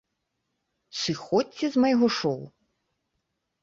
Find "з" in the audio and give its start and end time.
1.77-1.87